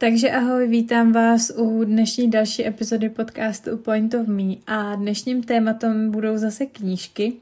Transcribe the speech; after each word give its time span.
Takže 0.00 0.30
ahoj, 0.30 0.68
vítám 0.68 1.12
vás 1.12 1.50
u 1.56 1.84
dnešní 1.84 2.30
další 2.30 2.66
epizody 2.66 3.08
podcastu 3.08 3.76
Point 3.76 4.14
of 4.14 4.26
Me 4.26 4.54
a 4.66 4.94
dnešním 4.94 5.42
tématem 5.42 6.10
budou 6.10 6.36
zase 6.36 6.66
knížky. 6.66 7.32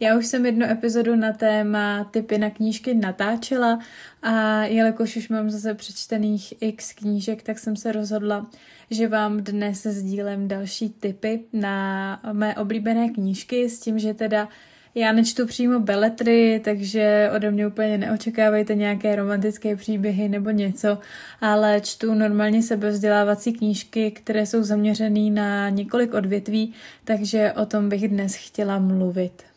Já 0.00 0.18
už 0.18 0.26
jsem 0.26 0.46
jednu 0.46 0.66
epizodu 0.66 1.16
na 1.16 1.32
téma 1.32 2.04
typy 2.04 2.38
na 2.38 2.50
knížky 2.50 2.94
natáčela 2.94 3.78
a 4.22 4.64
jelikož 4.64 5.16
už 5.16 5.28
mám 5.28 5.50
zase 5.50 5.74
přečtených 5.74 6.54
x 6.60 6.92
knížek, 6.92 7.42
tak 7.42 7.58
jsem 7.58 7.76
se 7.76 7.92
rozhodla, 7.92 8.50
že 8.90 9.08
vám 9.08 9.40
dnes 9.40 9.82
sdílem 9.82 10.48
další 10.48 10.88
typy 10.88 11.40
na 11.52 12.20
mé 12.32 12.56
oblíbené 12.56 13.08
knížky 13.08 13.70
s 13.70 13.80
tím, 13.80 13.98
že 13.98 14.14
teda 14.14 14.48
já 14.94 15.12
nečtu 15.12 15.46
přímo 15.46 15.80
beletry, 15.80 16.60
takže 16.64 17.30
ode 17.36 17.50
mě 17.50 17.66
úplně 17.66 17.98
neočekávejte 17.98 18.74
nějaké 18.74 19.16
romantické 19.16 19.76
příběhy 19.76 20.28
nebo 20.28 20.50
něco, 20.50 20.98
ale 21.40 21.80
čtu 21.80 22.14
normálně 22.14 22.62
sebevzdělávací 22.62 23.52
knížky, 23.52 24.10
které 24.10 24.46
jsou 24.46 24.62
zaměřené 24.62 25.30
na 25.30 25.68
několik 25.68 26.14
odvětví, 26.14 26.74
takže 27.04 27.52
o 27.52 27.66
tom 27.66 27.88
bych 27.88 28.08
dnes 28.08 28.34
chtěla 28.34 28.78
mluvit. 28.78 29.49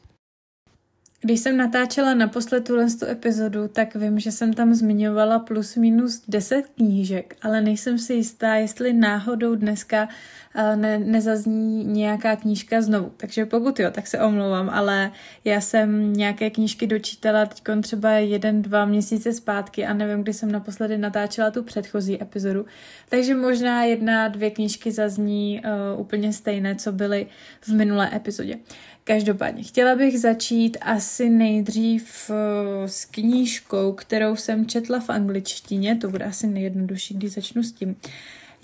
Když 1.26 1.40
jsem 1.40 1.58
natáčela 1.58 2.13
naposled 2.13 2.68
tuhle 2.68 2.88
tu 3.00 3.05
epizodu, 3.05 3.68
tak 3.68 3.95
vím, 3.95 4.20
že 4.20 4.31
jsem 4.31 4.54
tam 4.54 4.73
zmiňovala 4.73 5.40
plus 5.40 5.76
minus 5.76 6.23
10 6.27 6.66
knížek, 6.76 7.36
ale 7.41 7.62
nejsem 7.62 7.98
si 7.98 8.14
jistá, 8.14 8.55
jestli 8.55 8.94
náhodou 8.94 9.55
dneska 9.55 10.09
eh, 10.55 10.76
ne, 10.76 11.00
nezazní 11.00 11.86
nějaká 11.86 12.36
knížka 12.36 12.81
znovu. 12.81 13.12
Takže 13.17 13.45
pokud 13.45 13.80
jo, 13.80 13.91
tak 13.91 14.08
se 14.08 14.20
omlouvám, 14.20 14.70
ale 14.70 15.12
já 15.45 15.62
jsem 15.62 16.14
nějaké 16.14 16.50
knížky 16.50 16.88
dočítala 16.88 17.45
teď 17.45 17.62
třeba 17.81 18.12
jeden, 18.12 18.62
dva 18.62 18.86
měsíce 18.86 19.34
zpátky 19.34 19.86
a 19.86 19.94
nevím, 19.94 20.23
kdy 20.23 20.34
jsem 20.34 20.52
naposledy 20.52 20.98
natáčela 20.98 21.52
tu 21.52 21.64
předchozí 21.64 22.22
epizodu. 22.22 22.66
Takže 23.09 23.36
možná 23.36 23.84
jedna, 23.84 24.28
dvě 24.28 24.52
knížky 24.52 24.92
zazní 24.92 25.62
uh, 25.95 26.02
úplně 26.02 26.33
stejné, 26.33 26.76
co 26.76 26.92
byly 26.92 27.28
v 27.61 27.70
minulé 27.70 28.16
epizodě. 28.16 28.55
Každopádně, 29.04 29.64
chtěla 29.64 29.96
bych 29.96 30.20
začít 30.20 30.78
asi 30.82 31.30
nejdřív 31.30 32.32
eh, 32.34 32.88
s 32.88 33.06
knížkou, 33.06 33.92
kterou 33.92 34.36
jsem 34.36 34.66
četla 34.66 35.00
v 35.00 35.10
angličtině, 35.10 35.95
to 35.95 36.10
bude 36.10 36.26
asi 36.26 36.48
nejjednodušší, 36.48 37.14
když 37.14 37.32
začnu 37.32 37.64
s 37.64 37.72
tím. 37.72 37.95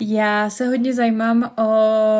Já 0.00 0.50
se 0.50 0.66
hodně 0.66 0.94
zajímám 0.94 1.50
o 1.58 1.70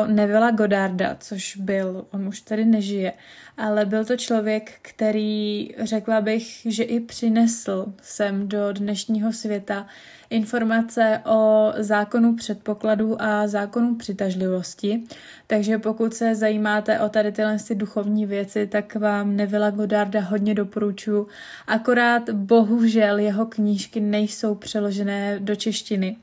Nevilla 0.07 0.51
Godarda, 0.51 1.17
což 1.19 1.57
byl, 1.57 2.05
on 2.11 2.27
už 2.27 2.41
tady 2.41 2.65
nežije, 2.65 3.13
ale 3.57 3.85
byl 3.85 4.05
to 4.05 4.17
člověk, 4.17 4.71
který 4.81 5.69
řekla 5.79 6.21
bych, 6.21 6.61
že 6.65 6.83
i 6.83 6.99
přinesl 6.99 7.93
sem 8.01 8.47
do 8.47 8.73
dnešního 8.73 9.33
světa 9.33 9.87
informace 10.31 11.21
o 11.25 11.73
zákonu 11.77 12.35
předpokladů 12.35 13.21
a 13.21 13.47
zákonu 13.47 13.95
přitažlivosti. 13.95 15.03
Takže 15.47 15.77
pokud 15.77 16.13
se 16.13 16.35
zajímáte 16.35 16.99
o 16.99 17.09
tady 17.09 17.31
tyhle 17.31 17.57
duchovní 17.73 18.25
věci, 18.25 18.67
tak 18.67 18.95
vám 18.95 19.35
Nevila 19.35 19.69
Godarda 19.69 20.21
hodně 20.21 20.53
doporučuji. 20.53 21.27
Akorát 21.67 22.29
bohužel 22.29 23.19
jeho 23.19 23.45
knížky 23.45 23.99
nejsou 23.99 24.55
přeložené 24.55 25.39
do 25.39 25.55
češtiny 25.55 26.17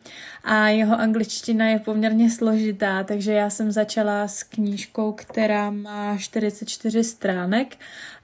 a 0.45 0.69
jeho 0.69 1.01
angličtina 1.01 1.67
je 1.67 1.79
poměrně 1.79 2.31
složitá, 2.31 3.05
takže 3.05 3.33
já 3.33 3.51
jsem 3.51 3.73
začala 3.73 4.29
s 4.29 4.43
knížkou, 4.43 5.13
která 5.13 5.71
má 5.71 6.17
44 6.19 7.05
stránek 7.05 7.77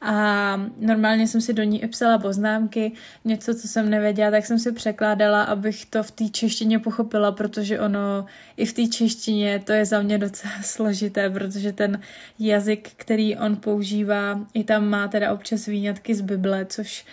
a 0.05 0.56
normálně 0.78 1.28
jsem 1.28 1.41
si 1.41 1.52
do 1.52 1.62
ní 1.62 1.78
psala 1.91 2.19
poznámky, 2.19 2.92
něco, 3.24 3.55
co 3.55 3.69
jsem 3.69 3.91
nevěděla, 3.91 4.30
tak 4.30 4.47
jsem 4.47 4.58
si 4.58 4.72
překládala, 4.72 5.42
abych 5.42 5.86
to 5.86 6.02
v 6.02 6.10
té 6.10 6.28
češtině 6.28 6.78
pochopila, 6.78 7.33
protože 7.33 7.80
ono 7.80 8.27
i 8.56 8.66
v 8.66 8.72
té 8.72 8.86
češtině 8.86 9.62
to 9.64 9.72
je 9.72 9.84
za 9.84 10.02
mě 10.02 10.19
docela 10.19 10.55
složité, 10.62 11.30
protože 11.30 11.72
ten 11.72 12.00
jazyk, 12.38 12.91
který 12.97 13.36
on 13.36 13.56
používá, 13.56 14.41
i 14.54 14.65
tam 14.65 14.88
má 14.88 15.09
teda 15.09 15.32
občas 15.32 15.66
výňatky 15.66 16.15
z 16.15 16.21
Bible, 16.21 16.65
což 16.65 17.04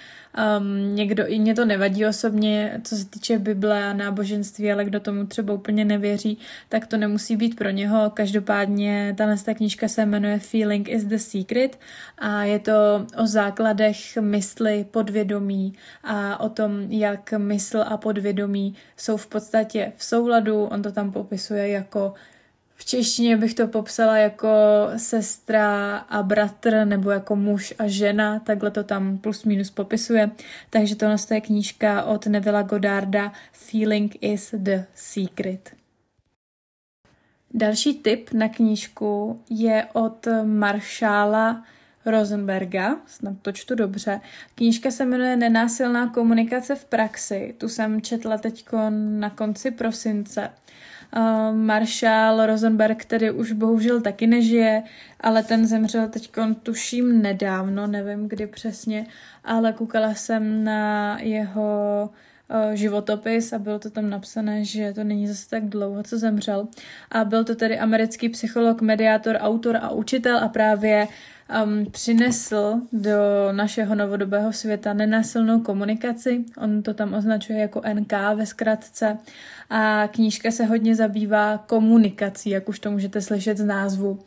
Um, 0.60 0.96
někdo, 0.96 1.28
i 1.28 1.40
mě 1.40 1.56
to 1.56 1.66
nevadí 1.66 2.06
osobně, 2.06 2.82
co 2.84 2.96
se 2.96 3.06
týče 3.06 3.40
Bible 3.40 3.84
a 3.84 3.94
náboženství, 3.94 4.72
ale 4.72 4.86
kdo 4.86 5.00
tomu 5.00 5.26
třeba 5.26 5.54
úplně 5.54 5.86
nevěří, 5.86 6.38
tak 6.70 6.88
to 6.88 6.98
nemusí 6.98 7.36
být 7.36 7.56
pro 7.56 7.70
něho. 7.70 8.10
Každopádně 8.10 9.16
tahle 9.18 9.36
knížka 9.54 9.88
se 9.88 10.06
jmenuje 10.06 10.40
Feeling 10.40 10.90
is 10.90 11.06
the 11.06 11.18
Secret 11.18 11.80
a 12.18 12.44
je 12.44 12.60
to 12.60 13.06
o 13.18 13.28
základech 13.28 14.18
mysli, 14.18 14.86
podvědomí 14.92 15.74
a 16.04 16.40
o 16.40 16.50
tom, 16.50 16.82
jak 16.90 17.34
mysl 17.38 17.84
a 17.88 17.98
podvědomí 17.98 18.76
jsou 18.98 19.18
v 19.18 19.28
podstatě 19.28 19.92
v 19.96 20.04
souladu. 20.04 20.64
On 20.64 20.82
to 20.82 20.92
tam 20.92 21.12
popisuje 21.12 21.68
jako 21.68 22.14
v 22.82 22.86
češtině 22.86 23.38
bych 23.38 23.54
to 23.54 23.68
popsala 23.68 24.18
jako 24.18 24.48
sestra 24.98 25.98
a 25.98 26.24
bratr 26.24 26.86
nebo 26.86 27.12
jako 27.12 27.36
muž 27.36 27.74
a 27.80 27.88
žena, 27.88 28.40
takhle 28.40 28.72
to 28.72 28.84
tam 28.84 29.18
plus 29.18 29.44
minus 29.44 29.70
popisuje. 29.70 30.32
Takže 30.70 30.96
tohle 30.96 31.16
je 31.34 31.42
knížka 31.42 32.04
od 32.04 32.26
Nevilla 32.28 32.62
Godarda 32.62 33.32
Feeling 33.52 34.16
is 34.22 34.56
the 34.58 34.84
Secret. 34.96 35.72
Další 37.54 37.94
tip 37.94 38.34
na 38.34 38.50
knížku 38.50 39.42
je 39.50 39.88
od 39.94 40.28
Maršála 40.44 41.64
Rosenberga, 42.06 42.98
snad 43.06 43.34
to 43.42 43.52
čtu 43.52 43.76
dobře. 43.76 44.22
Knížka 44.56 44.92
se 44.92 45.06
jmenuje 45.06 45.36
Nenásilná 45.36 46.10
komunikace 46.10 46.76
v 46.76 46.86
praxi. 46.86 47.56
Tu 47.58 47.70
jsem 47.70 48.02
četla 48.02 48.38
teď 48.38 48.66
na 48.90 49.30
konci 49.30 49.72
prosince. 49.72 50.50
Uh, 51.18 51.56
Marshall 51.56 52.46
Rosenberg, 52.46 53.02
který 53.02 53.32
už 53.32 53.52
bohužel 53.52 54.02
taky 54.02 54.28
nežije, 54.28 54.84
ale 55.20 55.44
ten 55.44 55.68
zemřel 55.68 56.08
teď 56.08 56.32
tuším 56.64 57.22
nedávno, 57.22 57.88
nevím 57.88 58.28
kdy 58.28 58.48
přesně, 58.48 59.06
ale 59.44 59.74
koukala 59.74 60.14
jsem 60.14 60.64
na 60.64 61.18
jeho 61.20 62.10
uh, 62.50 62.72
životopis 62.74 63.54
a 63.54 63.60
bylo 63.60 63.80
to 63.80 63.90
tam 63.90 64.10
napsané, 64.10 64.66
že 64.66 64.94
to 64.94 65.04
není 65.04 65.28
zase 65.28 65.50
tak 65.50 65.66
dlouho, 65.66 66.04
co 66.04 66.18
zemřel. 66.18 66.68
A 67.12 67.24
byl 67.24 67.44
to 67.44 67.56
tedy 67.56 67.80
americký 67.80 68.30
psycholog, 68.30 68.82
mediátor, 68.82 69.38
autor 69.40 69.78
a 69.82 69.90
učitel 69.90 70.38
a 70.38 70.48
právě 70.48 71.08
um, 71.64 71.86
přinesl 71.92 72.74
do 72.94 73.18
našeho 73.52 73.96
novodobého 73.96 74.54
světa 74.54 74.94
nenásilnou 74.94 75.60
komunikaci. 75.60 76.46
On 76.58 76.84
to 76.84 76.94
tam 76.94 77.14
označuje 77.14 77.60
jako 77.60 77.82
NK 77.94 78.14
ve 78.36 78.46
zkratce. 78.46 79.18
A 79.70 80.08
knížka 80.08 80.52
se 80.52 80.66
hodně 80.66 80.96
zabývá 80.96 81.58
komunikací, 81.58 82.50
jak 82.50 82.70
už 82.70 82.80
to 82.80 82.92
můžete 82.92 83.22
slyšet 83.22 83.58
z 83.58 83.66
názvu. 83.66 84.20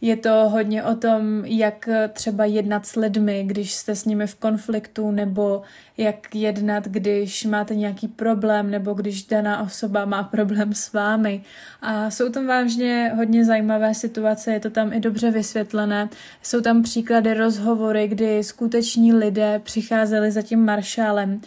Je 0.00 0.16
to 0.16 0.48
hodně 0.48 0.84
o 0.84 0.94
tom, 0.94 1.44
jak 1.44 1.88
třeba 2.12 2.44
jednat 2.44 2.86
s 2.86 2.96
lidmi, 2.96 3.44
když 3.46 3.74
jste 3.74 3.94
s 3.94 4.04
nimi 4.04 4.26
v 4.26 4.34
konfliktu, 4.34 5.10
nebo 5.10 5.62
jak 5.96 6.34
jednat, 6.34 6.88
když 6.88 7.44
máte 7.44 7.74
nějaký 7.74 8.08
problém, 8.08 8.70
nebo 8.70 8.94
když 8.94 9.24
daná 9.24 9.62
osoba 9.62 10.04
má 10.04 10.22
problém 10.22 10.74
s 10.74 10.92
vámi. 10.92 11.42
A 11.82 12.10
jsou 12.10 12.28
tam 12.28 12.46
vážně 12.46 13.12
hodně 13.16 13.44
zajímavé 13.44 13.94
situace, 13.94 14.52
je 14.52 14.60
to 14.60 14.70
tam 14.70 14.92
i 14.92 15.00
dobře 15.00 15.30
vysvětlené. 15.30 16.08
Jsou 16.42 16.60
tam 16.60 16.71
příklady 16.80 17.34
rozhovory, 17.34 18.08
kdy 18.08 18.44
skuteční 18.44 19.12
lidé 19.12 19.60
přicházeli 19.64 20.30
za 20.30 20.42
tím 20.42 20.64
maršálem 20.64 21.40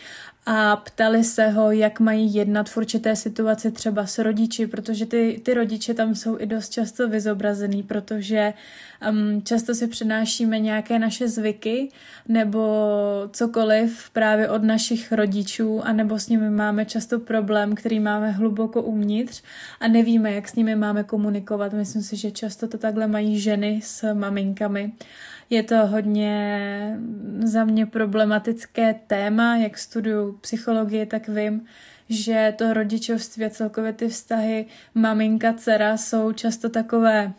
a 0.46 0.76
ptali 0.76 1.24
se 1.24 1.50
ho, 1.50 1.72
jak 1.72 2.00
mají 2.00 2.36
jednat 2.36 2.70
v 2.70 2.78
určité 2.78 3.16
situaci 3.16 3.72
třeba 3.72 4.06
s 4.06 4.18
rodiči, 4.18 4.68
protože 4.68 5.06
ty, 5.06 5.42
ty 5.44 5.54
rodiče 5.54 5.94
tam 5.94 6.16
jsou 6.16 6.40
i 6.40 6.46
dost 6.46 6.70
často 6.70 7.10
vyzobrazený, 7.10 7.84
protože 7.84 8.54
um, 9.10 9.42
často 9.42 9.76
si 9.76 9.88
přinášíme 9.88 10.60
nějaké 10.60 11.00
naše 11.00 11.28
zvyky 11.28 11.90
nebo 12.28 12.62
cokoliv 13.32 14.10
právě 14.10 14.50
od 14.50 14.64
našich 14.64 15.12
rodičů 15.12 15.82
a 15.82 15.94
nebo 15.94 16.20
s 16.20 16.30
nimi 16.30 16.50
máme 16.50 16.86
často 16.86 17.20
problém, 17.20 17.76
který 17.76 18.00
máme 18.00 18.32
hluboko 18.32 18.82
uvnitř 18.82 19.44
a 19.80 19.88
nevíme, 19.88 20.32
jak 20.32 20.48
s 20.50 20.56
nimi 20.56 20.76
máme 20.76 21.04
komunikovat. 21.04 21.74
Myslím 21.74 22.02
si, 22.02 22.16
že 22.16 22.32
často 22.32 22.68
to 22.68 22.78
takhle 22.78 23.08
mají 23.08 23.40
ženy 23.40 23.80
s 23.84 24.14
maminkami. 24.14 24.92
Je 25.50 25.64
to 25.64 25.88
hodně 25.88 27.00
za 27.44 27.66
mě 27.66 27.86
problematické 27.86 28.96
téma, 29.08 29.58
jak 29.58 29.78
studuju 29.78 30.38
psychologii, 30.42 31.06
tak 31.06 31.28
vím, 31.28 31.66
že 32.10 32.54
to 32.58 32.74
rodičovství 32.74 33.46
a 33.46 33.50
celkově 33.50 33.94
ty 33.94 34.08
vztahy 34.08 34.66
maminka, 34.96 35.54
dcera 35.54 35.98
jsou 35.98 36.32
často 36.32 36.70
takové 36.70 37.34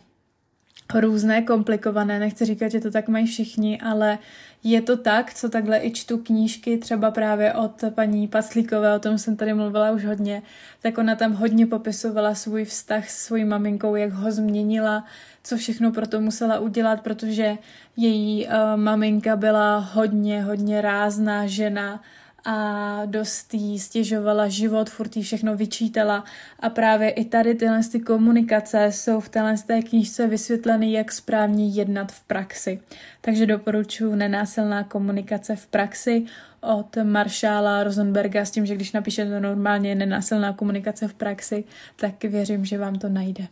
různé, 0.95 1.41
komplikované, 1.41 2.19
nechci 2.19 2.45
říkat, 2.45 2.71
že 2.71 2.79
to 2.79 2.91
tak 2.91 3.07
mají 3.07 3.25
všichni, 3.25 3.79
ale 3.81 4.17
je 4.63 4.81
to 4.81 4.97
tak, 4.97 5.33
co 5.33 5.49
takhle 5.49 5.79
i 5.79 5.91
čtu 5.91 6.17
knížky, 6.17 6.77
třeba 6.77 7.11
právě 7.11 7.53
od 7.53 7.83
paní 7.95 8.27
Paclíkové, 8.27 8.95
o 8.95 8.99
tom 8.99 9.17
jsem 9.17 9.35
tady 9.35 9.53
mluvila 9.53 9.91
už 9.91 10.05
hodně, 10.05 10.41
tak 10.81 10.97
ona 10.97 11.15
tam 11.15 11.33
hodně 11.33 11.65
popisovala 11.65 12.35
svůj 12.35 12.65
vztah 12.65 13.09
s 13.09 13.17
svojí 13.25 13.45
maminkou, 13.45 13.95
jak 13.95 14.11
ho 14.11 14.31
změnila, 14.31 15.05
co 15.43 15.57
všechno 15.57 15.91
pro 15.91 16.07
to 16.07 16.21
musela 16.21 16.59
udělat, 16.59 17.01
protože 17.01 17.57
její 17.97 18.47
uh, 18.47 18.51
maminka 18.75 19.35
byla 19.35 19.77
hodně, 19.77 20.43
hodně 20.43 20.81
rázná 20.81 21.47
žena, 21.47 22.01
a 22.45 23.01
dost 23.05 23.53
jí 23.53 23.79
stěžovala 23.79 24.47
život, 24.47 24.89
furt 24.89 25.17
jí 25.17 25.23
všechno 25.23 25.55
vyčítala 25.55 26.23
a 26.59 26.69
právě 26.69 27.09
i 27.09 27.25
tady 27.25 27.55
tyhle 27.55 27.83
ty 27.91 27.99
komunikace 27.99 28.91
jsou 28.91 29.19
v 29.19 29.29
téhle 29.29 29.55
té 29.67 29.81
knížce 29.81 30.27
vysvětleny, 30.27 30.91
jak 30.91 31.11
správně 31.11 31.67
jednat 31.67 32.11
v 32.11 32.23
praxi. 32.23 32.79
Takže 33.21 33.45
doporučuji 33.45 34.15
nenásilná 34.15 34.83
komunikace 34.83 35.55
v 35.55 35.67
praxi 35.67 36.25
od 36.61 36.97
Maršála 37.03 37.83
Rosenberga 37.83 38.45
s 38.45 38.51
tím, 38.51 38.65
že 38.65 38.75
když 38.75 38.91
napíšete 38.91 39.39
normálně 39.39 39.95
nenásilná 39.95 40.53
komunikace 40.53 41.07
v 41.07 41.13
praxi, 41.13 41.63
tak 41.95 42.23
věřím, 42.23 42.65
že 42.65 42.77
vám 42.77 42.95
to 42.95 43.09
najde. 43.09 43.47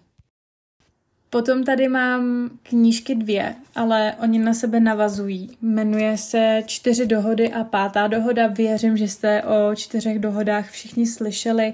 Potom 1.29 1.63
tady 1.63 1.87
mám 1.87 2.49
knížky 2.63 3.15
dvě, 3.15 3.55
ale 3.75 4.15
oni 4.21 4.39
na 4.39 4.53
sebe 4.53 4.79
navazují. 4.79 5.49
Jmenuje 5.61 6.17
se 6.17 6.63
Čtyři 6.65 7.05
dohody 7.05 7.53
a 7.53 7.63
pátá 7.63 8.07
dohoda. 8.07 8.47
Věřím, 8.47 8.97
že 8.97 9.07
jste 9.07 9.43
o 9.43 9.75
čtyřech 9.75 10.19
dohodách 10.19 10.69
všichni 10.69 11.07
slyšeli. 11.07 11.73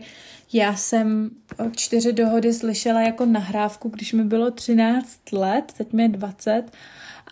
Já 0.53 0.75
jsem 0.75 1.29
o 1.57 1.69
čtyři 1.69 2.13
dohody 2.13 2.53
slyšela 2.53 3.01
jako 3.01 3.25
nahrávku, 3.25 3.89
když 3.89 4.13
mi 4.13 4.23
bylo 4.23 4.51
13 4.51 5.31
let, 5.31 5.73
teď 5.77 5.93
mi 5.93 6.03
je 6.03 6.09
20. 6.09 6.63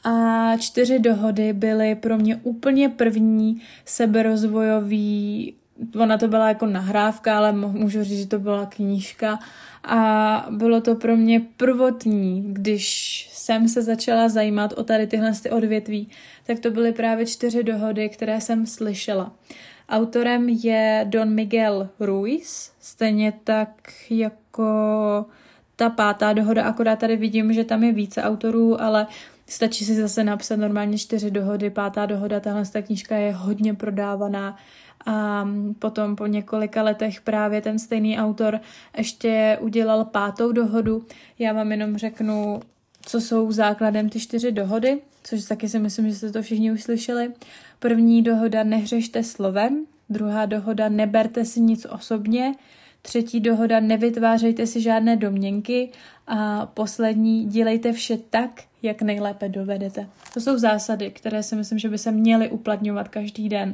A 0.04 0.58
čtyři 0.58 1.00
dohody 1.00 1.54
byly 1.54 1.96
pro 1.96 2.18
mě 2.18 2.36
úplně 2.36 2.90
první 2.90 3.62
seberozvojový 3.86 5.56
ona 6.00 6.18
to 6.18 6.28
byla 6.28 6.48
jako 6.48 6.66
nahrávka, 6.66 7.38
ale 7.38 7.52
můžu 7.52 8.04
říct, 8.04 8.20
že 8.20 8.28
to 8.28 8.40
byla 8.40 8.66
knížka 8.66 9.40
a 9.84 10.46
bylo 10.50 10.82
to 10.82 10.96
pro 10.96 11.18
mě 11.18 11.42
prvotní, 11.58 12.46
když 12.48 13.30
jsem 13.34 13.68
se 13.68 13.82
začala 13.82 14.30
zajímat 14.30 14.74
o 14.74 14.84
tady 14.84 15.08
tyhle 15.08 15.32
ty 15.44 15.50
odvětví, 15.50 16.10
tak 16.48 16.60
to 16.60 16.72
byly 16.72 16.92
právě 16.94 17.26
čtyři 17.26 17.64
dohody, 17.64 18.10
které 18.10 18.42
jsem 18.42 18.66
slyšela. 18.66 19.32
Autorem 19.90 20.50
je 20.50 21.06
Don 21.10 21.34
Miguel 21.34 21.90
Ruiz, 22.00 22.72
stejně 22.80 23.34
tak 23.44 23.70
jako 24.10 24.66
ta 25.76 25.90
pátá 25.90 26.34
dohoda, 26.34 26.64
akorát 26.64 27.00
tady 27.00 27.16
vidím, 27.16 27.54
že 27.54 27.64
tam 27.64 27.84
je 27.84 27.94
více 27.94 28.24
autorů, 28.24 28.82
ale 28.82 29.08
stačí 29.50 29.86
si 29.86 29.96
zase 29.96 30.24
napsat 30.24 30.56
normálně 30.56 30.98
čtyři 30.98 31.32
dohody, 31.32 31.70
pátá 31.70 32.06
dohoda, 32.06 32.40
tahle 32.40 32.66
ta 32.66 32.82
knížka 32.82 33.16
je 33.16 33.34
hodně 33.34 33.74
prodávaná, 33.74 34.58
a 35.06 35.48
potom 35.80 36.16
po 36.16 36.28
několika 36.28 36.84
letech 36.84 37.22
právě 37.22 37.62
ten 37.62 37.80
stejný 37.80 38.20
autor 38.20 38.60
ještě 38.98 39.58
udělal 39.62 40.06
pátou 40.06 40.52
dohodu. 40.52 41.06
Já 41.40 41.54
vám 41.54 41.72
jenom 41.72 41.98
řeknu, 41.98 42.60
co 43.02 43.22
jsou 43.22 43.52
základem 43.52 44.10
ty 44.10 44.20
čtyři 44.20 44.52
dohody, 44.52 45.02
což 45.24 45.46
taky 45.46 45.70
si 45.70 45.80
myslím, 45.80 46.10
že 46.10 46.16
jste 46.16 46.32
to 46.32 46.42
všichni 46.42 46.72
už 46.72 46.84
slyšeli. 46.84 47.32
První 47.80 48.22
dohoda 48.22 48.64
nehřešte 48.64 49.24
slovem, 49.24 49.86
druhá 50.10 50.46
dohoda 50.46 50.90
neberte 50.90 51.46
si 51.46 51.62
nic 51.62 51.86
osobně, 51.90 52.56
třetí 53.02 53.40
dohoda 53.40 53.80
nevytvářejte 53.80 54.68
si 54.68 54.82
žádné 54.82 55.16
domněnky 55.16 55.90
a 56.28 56.66
poslední 56.66 57.46
dělejte 57.46 57.94
vše 57.94 58.18
tak, 58.30 58.64
jak 58.82 59.02
nejlépe 59.02 59.50
dovedete. 59.50 60.10
To 60.34 60.42
jsou 60.42 60.58
zásady, 60.58 61.12
které 61.12 61.44
si 61.44 61.56
myslím, 61.56 61.80
že 61.80 61.90
by 61.90 61.98
se 61.98 62.12
měly 62.12 62.50
uplatňovat 62.50 63.08
každý 63.08 63.50
den. 63.50 63.74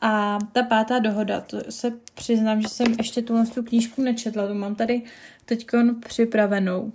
A 0.00 0.38
ta 0.52 0.62
pátá 0.62 0.98
dohoda, 0.98 1.40
to 1.40 1.58
se 1.68 1.92
přiznám, 2.14 2.62
že 2.62 2.68
jsem 2.68 2.86
ještě 2.98 3.22
tu 3.22 3.44
tu 3.54 3.62
knížku 3.62 4.02
nečetla, 4.02 4.46
tu 4.46 4.54
mám 4.54 4.74
tady 4.74 5.02
teď 5.44 5.66
připravenou. 6.06 6.92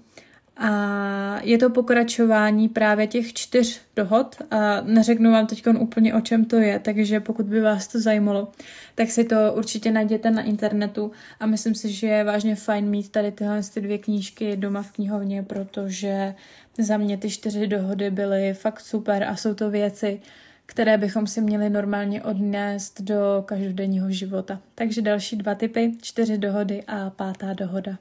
A 0.57 1.39
je 1.43 1.57
to 1.57 1.69
pokračování 1.69 2.69
právě 2.69 3.07
těch 3.07 3.33
čtyř 3.33 3.81
dohod 3.95 4.35
a 4.51 4.81
neřeknu 4.81 5.31
vám 5.31 5.47
teď 5.47 5.67
úplně 5.79 6.13
o 6.13 6.21
čem 6.21 6.45
to 6.45 6.55
je, 6.55 6.79
takže 6.79 7.19
pokud 7.19 7.45
by 7.45 7.61
vás 7.61 7.87
to 7.87 7.99
zajímalo, 7.99 8.51
tak 8.95 9.11
si 9.11 9.23
to 9.23 9.35
určitě 9.55 9.91
najděte 9.91 10.31
na 10.31 10.41
internetu 10.41 11.11
a 11.39 11.45
myslím 11.45 11.75
si, 11.75 11.91
že 11.91 12.07
je 12.07 12.23
vážně 12.23 12.55
fajn 12.55 12.89
mít 12.89 13.11
tady 13.11 13.31
tyhle 13.31 13.61
ty 13.73 13.81
dvě 13.81 13.97
knížky 13.97 14.57
doma 14.57 14.83
v 14.83 14.91
knihovně, 14.91 15.43
protože 15.43 16.35
za 16.77 16.97
mě 16.97 17.17
ty 17.17 17.29
čtyři 17.29 17.67
dohody 17.67 18.11
byly 18.11 18.53
fakt 18.53 18.79
super 18.79 19.23
a 19.23 19.35
jsou 19.35 19.53
to 19.53 19.69
věci, 19.69 20.21
které 20.65 20.97
bychom 20.97 21.27
si 21.27 21.41
měli 21.41 21.69
normálně 21.69 22.23
odnést 22.23 23.01
do 23.01 23.43
každodenního 23.45 24.11
života. 24.11 24.61
Takže 24.75 25.01
další 25.01 25.35
dva 25.35 25.55
typy, 25.55 25.91
čtyři 26.01 26.37
dohody 26.37 26.83
a 26.87 27.09
pátá 27.09 27.53
dohoda. 27.53 27.97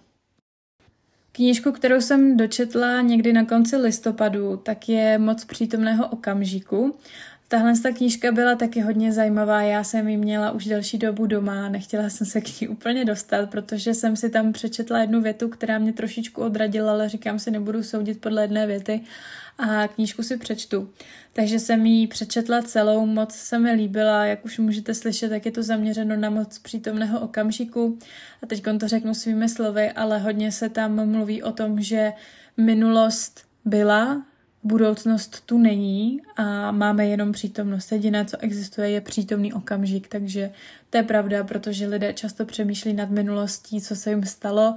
Knížku, 1.36 1.72
kterou 1.72 2.00
jsem 2.00 2.36
dočetla 2.36 3.00
někdy 3.00 3.32
na 3.32 3.44
konci 3.44 3.76
listopadu, 3.76 4.56
tak 4.56 4.88
je 4.88 5.18
Moc 5.18 5.44
přítomného 5.44 6.08
okamžiku. 6.08 6.96
Tahle 7.48 7.78
ta 7.82 7.90
knížka 7.92 8.32
byla 8.32 8.54
taky 8.54 8.80
hodně 8.80 9.12
zajímavá, 9.12 9.62
já 9.62 9.84
jsem 9.84 10.08
ji 10.08 10.16
měla 10.16 10.50
už 10.50 10.64
delší 10.64 10.98
dobu 10.98 11.26
doma, 11.26 11.68
nechtěla 11.68 12.08
jsem 12.08 12.26
se 12.26 12.40
k 12.40 12.60
ní 12.60 12.68
úplně 12.68 13.04
dostat, 13.04 13.50
protože 13.50 13.94
jsem 13.94 14.16
si 14.16 14.30
tam 14.30 14.52
přečetla 14.52 14.98
jednu 14.98 15.20
větu, 15.20 15.48
která 15.48 15.78
mě 15.78 15.92
trošičku 15.92 16.42
odradila, 16.42 16.92
ale 16.92 17.08
říkám 17.08 17.38
si, 17.38 17.50
nebudu 17.50 17.82
soudit 17.82 18.20
podle 18.20 18.42
jedné 18.42 18.66
věty 18.66 19.00
a 19.58 19.88
knížku 19.88 20.22
si 20.22 20.36
přečtu. 20.36 20.90
Takže 21.32 21.58
jsem 21.58 21.86
ji 21.86 22.06
přečetla 22.06 22.62
celou, 22.62 23.06
moc 23.06 23.34
se 23.34 23.58
mi 23.58 23.72
líbila, 23.72 24.24
jak 24.24 24.44
už 24.44 24.58
můžete 24.58 24.94
slyšet, 24.94 25.28
tak 25.28 25.46
je 25.46 25.52
to 25.52 25.62
zaměřeno 25.62 26.16
na 26.16 26.30
moc 26.30 26.58
přítomného 26.58 27.20
okamžiku. 27.20 27.98
A 28.42 28.46
teď 28.46 28.64
to 28.80 28.88
řeknu 28.88 29.14
svými 29.14 29.48
slovy, 29.48 29.90
ale 29.90 30.18
hodně 30.18 30.52
se 30.52 30.68
tam 30.68 31.10
mluví 31.10 31.42
o 31.42 31.52
tom, 31.52 31.80
že 31.80 32.12
minulost 32.56 33.40
byla, 33.64 34.22
budoucnost 34.64 35.42
tu 35.46 35.58
není 35.58 36.20
a 36.36 36.70
máme 36.70 37.06
jenom 37.06 37.32
přítomnost. 37.32 37.92
Jediné, 37.92 38.24
co 38.24 38.36
existuje, 38.40 38.90
je 38.90 39.00
přítomný 39.00 39.52
okamžik, 39.52 40.08
takže 40.08 40.50
to 40.90 40.96
je 40.96 41.02
pravda, 41.02 41.44
protože 41.44 41.86
lidé 41.86 42.12
často 42.12 42.44
přemýšlí 42.44 42.92
nad 42.92 43.10
minulostí, 43.10 43.80
co 43.80 43.96
se 43.96 44.10
jim 44.10 44.24
stalo 44.24 44.76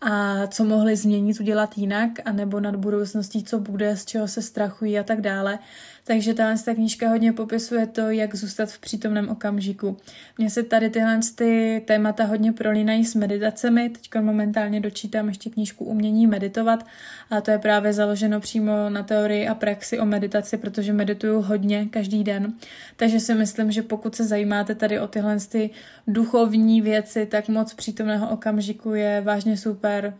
a 0.00 0.46
co 0.46 0.64
mohli 0.64 0.96
změnit, 0.96 1.40
udělat 1.40 1.78
jinak, 1.78 2.10
anebo 2.24 2.60
nad 2.60 2.76
budoucností, 2.76 3.44
co 3.44 3.58
bude, 3.58 3.96
z 3.96 4.04
čeho 4.04 4.28
se 4.28 4.42
strachují 4.42 4.98
a 4.98 5.02
tak 5.02 5.20
dále. 5.20 5.58
Takže 6.06 6.34
tahle 6.34 6.58
ta 6.64 6.74
knížka 6.74 7.08
hodně 7.08 7.32
popisuje 7.32 7.86
to, 7.86 8.10
jak 8.10 8.34
zůstat 8.34 8.70
v 8.70 8.78
přítomném 8.78 9.28
okamžiku. 9.28 9.96
Mně 10.38 10.50
se 10.50 10.62
tady 10.62 10.90
tyhle 10.90 11.20
ty 11.34 11.82
témata 11.86 12.24
hodně 12.24 12.52
prolínají 12.52 13.04
s 13.04 13.14
meditacemi. 13.14 13.88
Teď 13.88 14.10
momentálně 14.20 14.80
dočítám 14.80 15.28
ještě 15.28 15.50
knížku 15.50 15.84
Umění 15.84 16.26
meditovat 16.26 16.86
a 17.30 17.40
to 17.40 17.50
je 17.50 17.58
právě 17.58 17.92
založeno 17.92 18.40
přímo 18.40 18.72
na 18.88 19.02
teorii 19.02 19.48
a 19.48 19.54
praxi 19.54 19.98
o 19.98 20.04
meditaci, 20.04 20.56
protože 20.56 20.92
medituju 20.92 21.40
hodně 21.40 21.86
každý 21.90 22.24
den. 22.24 22.52
Takže 22.96 23.20
si 23.20 23.34
myslím, 23.34 23.72
že 23.72 23.82
pokud 23.82 24.14
se 24.14 24.24
zajímáte 24.24 24.74
tady 24.74 25.00
o 25.00 25.08
tyhle 25.08 25.36
ty 25.40 25.70
duchovní 26.06 26.80
věci, 26.80 27.26
tak 27.26 27.48
moc 27.48 27.74
přítomného 27.74 28.30
okamžiku 28.30 28.94
je 28.94 29.20
vážně 29.20 29.56
super. 29.56 30.14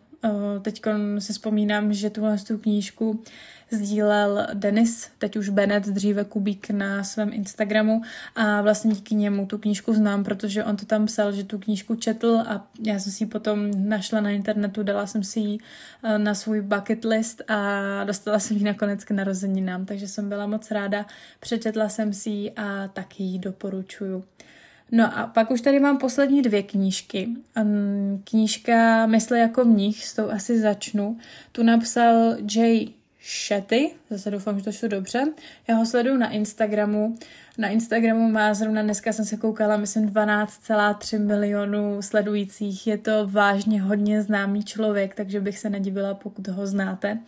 Teď 0.62 0.82
si 1.18 1.32
vzpomínám, 1.32 1.92
že 1.92 2.10
tuhle 2.10 2.38
tu 2.38 2.58
knížku 2.58 3.22
sdílel 3.70 4.46
Denis, 4.54 5.08
teď 5.18 5.36
už 5.36 5.48
Bennett, 5.48 5.88
dříve 5.88 6.24
Kubík 6.24 6.70
na 6.70 7.04
svém 7.04 7.32
Instagramu 7.32 8.02
a 8.36 8.62
vlastně 8.62 8.94
díky 8.94 9.14
němu 9.14 9.46
tu 9.46 9.58
knížku 9.58 9.94
znám, 9.94 10.24
protože 10.24 10.64
on 10.64 10.76
to 10.76 10.86
tam 10.86 11.06
psal, 11.06 11.32
že 11.32 11.44
tu 11.44 11.58
knížku 11.58 11.94
četl 11.94 12.42
a 12.46 12.66
já 12.86 12.98
jsem 12.98 13.12
si 13.12 13.24
ji 13.24 13.28
potom 13.28 13.88
našla 13.88 14.20
na 14.20 14.30
internetu, 14.30 14.82
dala 14.82 15.06
jsem 15.06 15.24
si 15.24 15.40
ji 15.40 15.58
eh, 16.02 16.18
na 16.18 16.34
svůj 16.34 16.60
bucket 16.60 17.04
list 17.04 17.42
a 17.48 18.04
dostala 18.04 18.38
jsem 18.38 18.56
ji 18.56 18.64
nakonec 18.64 19.04
k 19.04 19.10
narozeninám, 19.10 19.86
takže 19.86 20.08
jsem 20.08 20.28
byla 20.28 20.46
moc 20.46 20.70
ráda, 20.70 21.06
přečetla 21.40 21.88
jsem 21.88 22.12
si 22.12 22.30
ji 22.30 22.50
a 22.50 22.88
taky 22.88 23.22
ji 23.22 23.38
doporučuju. 23.38 24.24
No 24.92 25.18
a 25.18 25.26
pak 25.26 25.50
už 25.50 25.60
tady 25.60 25.80
mám 25.80 25.98
poslední 25.98 26.42
dvě 26.42 26.62
knížky. 26.62 27.28
Knížka 28.24 29.06
Mysle 29.06 29.38
jako 29.38 29.64
mních, 29.64 30.06
s 30.06 30.14
tou 30.14 30.30
asi 30.30 30.60
začnu. 30.60 31.18
Tu 31.52 31.62
napsal 31.62 32.36
Jay 32.56 32.88
Shetty, 33.26 33.90
zase 34.10 34.30
doufám, 34.30 34.58
že 34.58 34.64
to 34.64 34.72
šlo 34.72 34.88
dobře. 34.88 35.24
Já 35.68 35.74
ho 35.74 35.86
sleduju 35.86 36.16
na 36.16 36.30
Instagramu. 36.30 37.16
Na 37.58 37.68
Instagramu 37.68 38.30
má 38.30 38.54
zrovna 38.54 38.82
dneska 38.82 39.12
jsem 39.12 39.24
se 39.24 39.36
koukala, 39.36 39.76
myslím 39.76 40.08
12,3 40.08 41.26
milionů 41.26 42.02
sledujících. 42.02 42.86
Je 42.86 42.98
to 42.98 43.26
vážně 43.26 43.82
hodně 43.82 44.22
známý 44.22 44.64
člověk, 44.64 45.14
takže 45.14 45.40
bych 45.40 45.58
se 45.58 45.70
nedivila, 45.70 46.14
pokud 46.14 46.48
ho 46.48 46.66
znáte. 46.66 47.18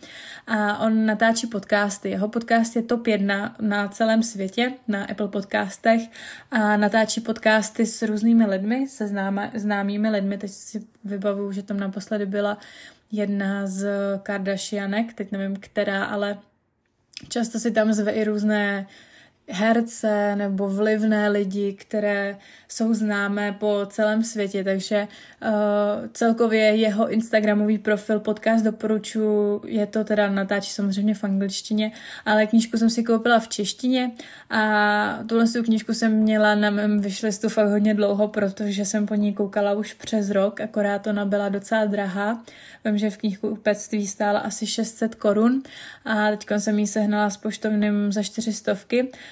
A 0.47 0.77
on 0.85 1.05
natáčí 1.05 1.47
podcasty. 1.47 2.09
Jeho 2.09 2.27
podcast 2.27 2.75
je 2.75 2.81
top 2.81 3.07
1 3.07 3.55
na 3.61 3.87
celém 3.87 4.23
světě, 4.23 4.73
na 4.87 5.05
Apple 5.05 5.27
podcastech 5.27 6.01
a 6.51 6.77
natáčí 6.77 7.21
podcasty 7.21 7.85
s 7.85 8.01
různými 8.01 8.45
lidmi, 8.45 8.87
se 8.87 9.07
známa, 9.07 9.51
známými 9.55 10.09
lidmi. 10.09 10.37
Teď 10.37 10.51
si 10.51 10.83
vybavuju, 11.03 11.51
že 11.51 11.63
tam 11.63 11.79
naposledy 11.79 12.25
byla 12.25 12.57
jedna 13.11 13.67
z 13.67 13.87
Kardashianek, 14.23 15.13
teď 15.13 15.31
nevím 15.31 15.55
která, 15.55 16.05
ale 16.05 16.39
často 17.29 17.59
si 17.59 17.71
tam 17.71 17.93
zve 17.93 18.11
i 18.11 18.23
různé 18.23 18.87
herce 19.49 20.35
nebo 20.35 20.69
vlivné 20.69 21.29
lidi, 21.29 21.73
které 21.73 22.37
jsou 22.67 22.93
známé 22.93 23.51
po 23.51 23.81
celém 23.89 24.23
světě, 24.23 24.63
takže 24.63 25.07
uh, 25.41 25.49
celkově 26.13 26.61
jeho 26.61 27.09
Instagramový 27.09 27.77
profil 27.77 28.19
podcast 28.19 28.65
doporučuji, 28.65 29.61
je 29.65 29.85
to 29.85 30.03
teda 30.03 30.29
natáčí 30.29 30.71
samozřejmě 30.71 31.13
v 31.13 31.23
angličtině, 31.23 31.91
ale 32.25 32.45
knížku 32.45 32.77
jsem 32.77 32.89
si 32.89 33.03
koupila 33.03 33.39
v 33.39 33.47
češtině 33.47 34.11
a 34.49 35.19
tuhle 35.27 35.47
tu 35.47 35.63
knížku 35.63 35.93
jsem 35.93 36.11
měla 36.11 36.55
na 36.55 36.69
mém 36.69 36.99
vyšlistu 36.99 37.49
fakt 37.49 37.69
hodně 37.69 37.93
dlouho, 37.93 38.27
protože 38.27 38.85
jsem 38.85 39.05
po 39.05 39.15
ní 39.15 39.33
koukala 39.33 39.73
už 39.73 39.93
přes 39.93 40.29
rok, 40.29 40.61
akorát 40.61 41.07
ona 41.07 41.25
byla 41.25 41.49
docela 41.49 41.85
drahá. 41.85 42.43
Vím, 42.85 42.97
že 42.97 43.09
v 43.09 43.17
knihkupectví 43.17 44.07
stála 44.07 44.39
asi 44.39 44.67
600 44.67 45.15
korun 45.15 45.63
a 46.05 46.29
teď 46.29 46.47
jsem 46.57 46.79
ji 46.79 46.87
sehnala 46.87 47.29
s 47.29 47.37
poštovným 47.37 48.11
za 48.11 48.23
400, 48.23 48.75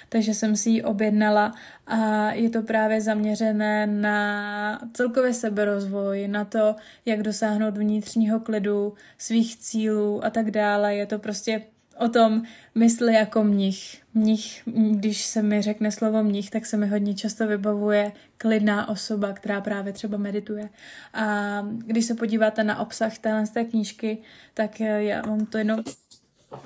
takže 0.10 0.34
jsem 0.34 0.56
si 0.56 0.70
ji 0.70 0.84
objednala 0.84 1.54
a 1.88 2.32
je 2.32 2.50
to 2.50 2.62
právě 2.62 3.02
zaměřené 3.02 3.88
na 3.88 4.82
celkově 4.94 5.34
seberozvoj, 5.34 6.28
na 6.28 6.46
to, 6.46 6.76
jak 7.06 7.24
dosáhnout 7.24 7.78
vnitřního 7.78 8.40
klidu, 8.40 8.94
svých 9.18 9.58
cílů 9.58 10.26
a 10.26 10.30
tak 10.30 10.52
dále. 10.52 10.96
Je 10.96 11.06
to 11.06 11.20
prostě 11.20 11.62
o 12.00 12.10
tom 12.10 12.44
mysli 12.76 13.14
jako 13.14 13.44
mnich. 13.44 14.02
Mnich, 14.14 14.62
když 14.92 15.26
se 15.26 15.42
mi 15.42 15.62
řekne 15.62 15.92
slovo 15.92 16.24
mnich, 16.24 16.50
tak 16.50 16.66
se 16.66 16.78
mi 16.78 16.88
hodně 16.88 17.14
často 17.14 17.48
vybavuje 17.48 18.12
klidná 18.38 18.90
osoba, 18.90 19.34
která 19.34 19.62
právě 19.62 19.94
třeba 19.94 20.18
medituje. 20.18 20.70
A 21.14 21.62
když 21.78 22.06
se 22.06 22.16
podíváte 22.16 22.64
na 22.64 22.80
obsah 22.80 23.18
téhle 23.18 23.48
té 23.48 23.64
knížky, 23.64 24.18
tak 24.54 24.80
já 24.80 25.22
vám 25.22 25.46
to 25.46 25.58
jenom 25.58 25.84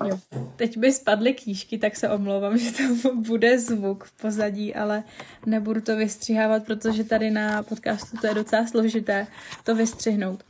Jo. 0.08 0.18
Teď 0.56 0.78
by 0.78 0.92
spadly 0.92 1.34
knížky, 1.34 1.78
tak 1.78 1.96
se 1.96 2.08
omlouvám, 2.08 2.58
že 2.58 2.70
to 2.72 3.14
bude 3.14 3.58
zvuk 3.58 4.04
v 4.04 4.12
pozadí, 4.12 4.74
ale 4.74 5.02
nebudu 5.46 5.80
to 5.80 5.96
vystřihávat, 5.96 6.64
protože 6.64 7.04
tady 7.04 7.30
na 7.30 7.62
podcastu 7.62 8.16
to 8.16 8.26
je 8.26 8.34
docela 8.34 8.66
složité 8.66 9.26
to 9.64 9.74
vystřihnout. 9.74 10.44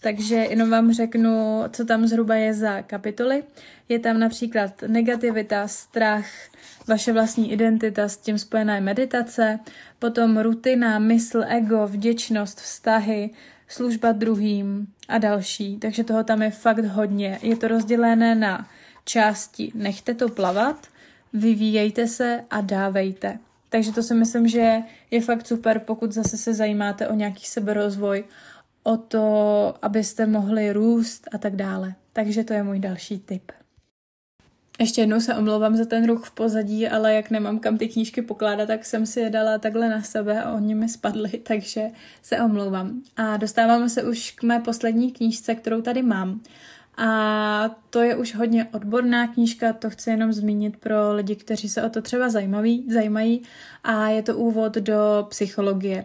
Takže 0.00 0.34
jenom 0.34 0.70
vám 0.70 0.92
řeknu, 0.92 1.62
co 1.72 1.84
tam 1.84 2.06
zhruba 2.06 2.34
je 2.34 2.54
za 2.54 2.82
kapitoly. 2.82 3.44
Je 3.88 3.98
tam 3.98 4.18
například 4.18 4.82
negativita, 4.86 5.68
strach, 5.68 6.26
vaše 6.88 7.12
vlastní 7.12 7.52
identita, 7.52 8.08
s 8.08 8.16
tím 8.16 8.38
spojená 8.38 8.80
meditace, 8.80 9.58
potom 9.98 10.38
rutina, 10.38 10.98
mysl, 10.98 11.44
ego, 11.48 11.86
vděčnost, 11.86 12.60
vztahy, 12.60 13.30
služba 13.68 14.12
druhým 14.12 14.86
a 15.08 15.18
další. 15.18 15.78
Takže 15.78 16.04
toho 16.04 16.24
tam 16.24 16.42
je 16.42 16.50
fakt 16.50 16.84
hodně. 16.84 17.38
Je 17.42 17.56
to 17.56 17.68
rozdělené 17.68 18.34
na 18.34 18.68
části 19.04 19.72
nechte 19.74 20.14
to 20.14 20.28
plavat, 20.28 20.86
vyvíjejte 21.32 22.06
se 22.06 22.44
a 22.50 22.60
dávejte. 22.60 23.38
Takže 23.68 23.92
to 23.92 24.02
si 24.02 24.14
myslím, 24.14 24.48
že 24.48 24.78
je 25.10 25.20
fakt 25.20 25.46
super, 25.46 25.78
pokud 25.78 26.12
zase 26.12 26.36
se 26.36 26.54
zajímáte 26.54 27.08
o 27.08 27.14
nějaký 27.14 27.44
seberozvoj, 27.44 28.24
o 28.82 28.96
to, 28.96 29.74
abyste 29.82 30.26
mohli 30.26 30.72
růst 30.72 31.28
a 31.32 31.38
tak 31.38 31.56
dále. 31.56 31.94
Takže 32.12 32.44
to 32.44 32.52
je 32.52 32.62
můj 32.62 32.78
další 32.78 33.18
tip. 33.18 33.52
Ještě 34.80 35.00
jednou 35.00 35.20
se 35.20 35.34
omlouvám 35.34 35.76
za 35.76 35.84
ten 35.84 36.06
ruch 36.06 36.24
v 36.24 36.30
pozadí, 36.30 36.88
ale 36.88 37.14
jak 37.14 37.30
nemám 37.30 37.58
kam 37.58 37.78
ty 37.78 37.88
knížky 37.88 38.22
pokládat, 38.22 38.66
tak 38.66 38.84
jsem 38.84 39.06
si 39.06 39.20
je 39.20 39.30
dala 39.30 39.58
takhle 39.58 39.88
na 39.88 40.02
sebe 40.02 40.42
a 40.42 40.52
oni 40.52 40.74
mi 40.74 40.88
spadly, 40.88 41.30
takže 41.42 41.86
se 42.22 42.40
omlouvám. 42.40 43.02
A 43.16 43.36
dostáváme 43.36 43.88
se 43.88 44.02
už 44.02 44.30
k 44.30 44.42
mé 44.42 44.60
poslední 44.60 45.12
knížce, 45.12 45.54
kterou 45.54 45.82
tady 45.82 46.02
mám. 46.02 46.40
A 46.96 47.76
to 47.90 48.02
je 48.02 48.16
už 48.16 48.34
hodně 48.34 48.68
odborná 48.72 49.26
knížka, 49.26 49.72
to 49.72 49.90
chci 49.90 50.10
jenom 50.10 50.32
zmínit 50.32 50.76
pro 50.76 51.14
lidi, 51.14 51.36
kteří 51.36 51.68
se 51.68 51.82
o 51.82 51.90
to 51.90 52.02
třeba 52.02 52.28
zajímaví, 52.28 52.86
zajímají 52.90 53.42
a 53.84 54.08
je 54.08 54.22
to 54.22 54.36
úvod 54.36 54.74
do 54.74 55.26
psychologie. 55.28 56.04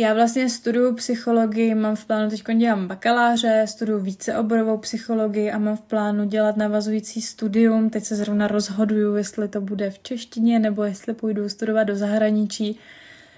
Já 0.00 0.14
vlastně 0.14 0.48
studuju 0.50 0.94
psychologii, 0.94 1.74
mám 1.74 1.96
v 1.96 2.04
plánu, 2.04 2.30
teď 2.30 2.44
dělám 2.56 2.88
bakaláře, 2.88 3.64
studuju 3.68 4.00
víceoborovou 4.00 4.78
psychologii 4.78 5.50
a 5.50 5.58
mám 5.58 5.76
v 5.76 5.80
plánu 5.80 6.24
dělat 6.24 6.56
navazující 6.56 7.22
studium. 7.22 7.90
Teď 7.90 8.04
se 8.04 8.16
zrovna 8.16 8.46
rozhoduju, 8.46 9.16
jestli 9.16 9.48
to 9.48 9.60
bude 9.60 9.90
v 9.90 9.98
češtině 9.98 10.58
nebo 10.58 10.84
jestli 10.84 11.14
půjdu 11.14 11.48
studovat 11.48 11.84
do 11.84 11.96
zahraničí. 11.96 12.78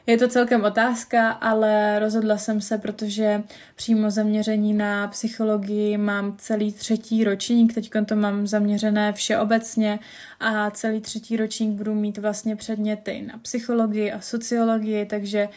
Je 0.06 0.18
to 0.18 0.28
celkem 0.28 0.64
otázka, 0.64 1.30
ale 1.30 1.98
rozhodla 1.98 2.38
jsem 2.38 2.60
se, 2.60 2.78
protože 2.78 3.42
přímo 3.76 4.10
zaměření 4.10 4.74
na 4.74 5.08
psychologii 5.08 5.98
mám 5.98 6.36
celý 6.38 6.72
třetí 6.72 7.24
ročník, 7.24 7.74
teď 7.74 7.90
to 8.06 8.16
mám 8.16 8.46
zaměřené 8.46 9.12
všeobecně 9.12 9.98
a 10.40 10.70
celý 10.70 11.00
třetí 11.00 11.36
ročník 11.36 11.70
budu 11.70 11.94
mít 11.94 12.18
vlastně 12.18 12.56
předměty 12.56 13.24
na 13.32 13.38
psychologii 13.38 14.12
a 14.12 14.20
sociologii, 14.20 15.06
takže 15.06 15.48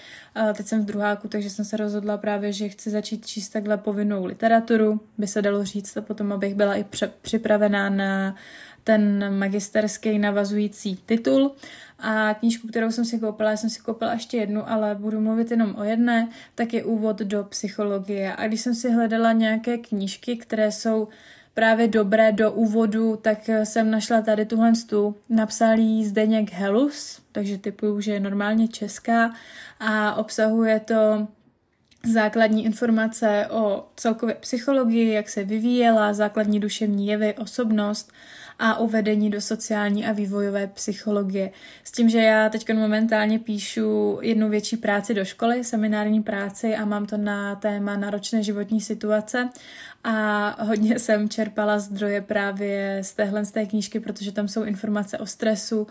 teď 0.53 0.67
jsem 0.67 0.81
v 0.81 0.85
druháku, 0.85 1.27
takže 1.27 1.49
jsem 1.49 1.65
se 1.65 1.77
rozhodla 1.77 2.17
právě, 2.17 2.53
že 2.53 2.69
chci 2.69 2.89
začít 2.89 3.25
číst 3.25 3.49
takhle 3.49 3.77
povinnou 3.77 4.25
literaturu, 4.25 4.99
by 5.17 5.27
se 5.27 5.41
dalo 5.41 5.65
říct, 5.65 5.97
a 5.97 6.01
potom 6.01 6.33
abych 6.33 6.55
byla 6.55 6.75
i 6.75 6.85
připravená 7.21 7.89
na 7.89 8.35
ten 8.83 9.37
magisterský 9.39 10.19
navazující 10.19 10.99
titul. 11.05 11.51
A 11.99 12.33
knížku, 12.33 12.67
kterou 12.67 12.91
jsem 12.91 13.05
si 13.05 13.19
koupila, 13.19 13.51
já 13.51 13.57
jsem 13.57 13.69
si 13.69 13.81
koupila 13.81 14.13
ještě 14.13 14.37
jednu, 14.37 14.69
ale 14.69 14.95
budu 14.95 15.21
mluvit 15.21 15.51
jenom 15.51 15.75
o 15.75 15.83
jedné, 15.83 16.29
tak 16.55 16.73
je 16.73 16.83
úvod 16.83 17.19
do 17.19 17.43
psychologie. 17.43 18.35
A 18.35 18.47
když 18.47 18.61
jsem 18.61 18.75
si 18.75 18.91
hledala 18.91 19.31
nějaké 19.31 19.77
knížky, 19.77 20.37
které 20.37 20.71
jsou 20.71 21.07
právě 21.53 21.87
dobré 21.87 22.31
do 22.31 22.51
úvodu, 22.51 23.19
tak 23.21 23.49
jsem 23.63 23.91
našla 23.91 24.21
tady 24.21 24.45
tuhle 24.45 24.71
tu. 24.89 25.15
Napsal 25.29 25.79
jí 25.79 26.05
Zdeněk 26.05 26.51
Helus, 26.51 27.21
takže 27.31 27.57
typuju, 27.57 28.01
že 28.01 28.13
je 28.13 28.19
normálně 28.19 28.67
česká 28.67 29.33
a 29.79 30.15
obsahuje 30.15 30.79
to 30.79 31.27
základní 32.05 32.65
informace 32.65 33.47
o 33.51 33.85
celkově 33.95 34.35
psychologii, 34.35 35.13
jak 35.13 35.29
se 35.29 35.43
vyvíjela, 35.43 36.13
základní 36.13 36.59
duševní 36.59 37.07
jevy, 37.07 37.33
osobnost 37.33 38.11
a 38.59 38.79
uvedení 38.79 39.29
do 39.29 39.41
sociální 39.41 40.05
a 40.05 40.11
vývojové 40.11 40.67
psychologie. 40.67 41.51
S 41.83 41.91
tím, 41.91 42.09
že 42.09 42.19
já 42.19 42.49
teď 42.49 42.73
momentálně 42.73 43.39
píšu 43.39 44.19
jednu 44.21 44.49
větší 44.49 44.77
práci 44.77 45.13
do 45.13 45.25
školy, 45.25 45.63
seminární 45.63 46.23
práci 46.23 46.75
a 46.75 46.85
mám 46.85 47.05
to 47.05 47.17
na 47.17 47.55
téma 47.55 47.97
náročné 47.97 48.43
životní 48.43 48.81
situace 48.81 49.49
a 50.03 50.47
hodně 50.63 50.99
jsem 50.99 51.29
čerpala 51.29 51.79
zdroje 51.79 52.21
právě 52.21 52.99
z 53.01 53.13
téhle 53.13 53.45
z 53.45 53.51
té 53.51 53.65
knížky, 53.65 53.99
protože 53.99 54.31
tam 54.31 54.47
jsou 54.47 54.63
informace 54.63 55.17
o 55.17 55.25
stresu, 55.25 55.87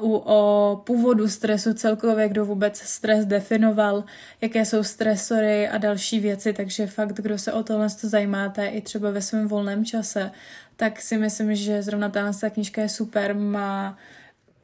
o 0.00 0.82
původu 0.84 1.28
stresu 1.28 1.74
celkově, 1.74 2.28
kdo 2.28 2.44
vůbec 2.44 2.78
stres 2.78 3.26
definoval, 3.26 4.04
jaké 4.40 4.64
jsou 4.64 4.82
stresory 4.82 5.68
a 5.68 5.78
další 5.78 6.20
věci, 6.20 6.52
takže 6.52 6.86
fakt, 6.86 7.12
kdo 7.12 7.38
se 7.38 7.52
o 7.52 7.62
tohle 7.62 7.88
zajímáte 7.88 8.66
i 8.66 8.80
třeba 8.80 9.10
ve 9.10 9.22
svém 9.22 9.48
volném 9.48 9.84
čase, 9.84 10.30
tak 10.76 11.00
si 11.00 11.18
myslím, 11.18 11.54
že 11.54 11.82
zrovna 11.82 12.08
tahle 12.08 12.50
knížka 12.50 12.82
je 12.82 12.88
super, 12.88 13.34
má 13.34 13.98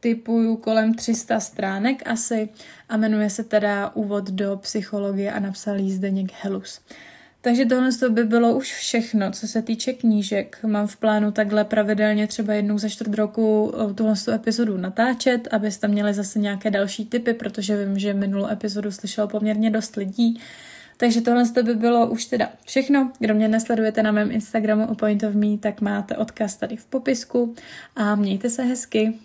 typuju 0.01 0.57
kolem 0.57 0.95
300 0.95 1.41
stránek 1.41 2.03
asi 2.07 2.49
a 2.89 2.97
jmenuje 2.97 3.31
se 3.31 3.45
teda 3.45 3.91
Úvod 3.95 4.31
do 4.31 4.57
psychologie 4.57 5.33
a 5.33 5.41
napsal 5.41 5.77
jí 5.77 5.93
Zdeněk 5.93 6.33
Helus. 6.41 6.81
Takže 7.45 7.65
tohle 7.65 7.91
by 8.09 8.25
bylo 8.25 8.57
už 8.57 8.75
všechno, 8.75 9.31
co 9.31 9.49
se 9.49 9.63
týče 9.63 9.93
knížek. 9.93 10.59
Mám 10.67 10.87
v 10.87 10.97
plánu 10.97 11.33
takhle 11.33 11.65
pravidelně 11.65 12.27
třeba 12.27 12.55
jednou 12.55 12.79
za 12.79 12.89
čtvrt 12.89 13.15
roku 13.15 13.75
eh, 13.91 13.95
tuhle 13.95 14.15
epizodu 14.35 14.77
natáčet, 14.77 15.49
abyste 15.51 15.89
měli 15.89 16.15
zase 16.15 16.39
nějaké 16.39 16.71
další 16.71 17.07
typy, 17.07 17.35
protože 17.35 17.85
vím, 17.85 17.99
že 17.99 18.15
minulou 18.15 18.47
epizodu 18.47 18.91
slyšelo 18.91 19.29
poměrně 19.29 19.71
dost 19.71 19.97
lidí. 19.97 20.41
Takže 20.97 21.21
tohle 21.21 21.45
by 21.63 21.75
bylo 21.75 22.11
už 22.11 22.25
teda 22.25 22.49
všechno. 22.67 23.13
Kdo 23.19 23.35
mě 23.35 23.49
nesledujete 23.49 24.03
na 24.03 24.13
mém 24.13 24.31
Instagramu 24.31 24.87
o 24.87 24.95
Point 24.95 25.23
of 25.23 25.35
Me, 25.35 25.59
tak 25.61 25.81
máte 25.81 26.17
odkaz 26.17 26.57
tady 26.57 26.77
v 26.77 26.85
popisku 26.85 27.55
a 27.97 28.15
mějte 28.15 28.51
se 28.51 28.63
hezky. 28.63 29.19